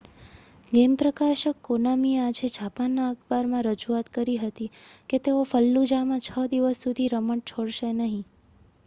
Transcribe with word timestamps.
game 0.71 0.93
પ્રકાશક 0.97 1.57
કોનામીએ 1.63 2.21
આજે 2.21 2.49
જાપાનના 2.53 3.09
અખબારમાં 3.09 3.65
રજૂઆત 3.67 4.09
કરી 4.15 4.39
હતી 4.39 4.71
કે 5.09 5.21
તેઓ 5.23 5.45
ફલ્લુજામાં 5.45 6.25
છ 6.27 6.49
દિવસ 6.51 6.83
સુધી 6.83 7.11
રમત 7.13 7.47
છોડશે 7.47 7.93
નહીં 7.95 8.25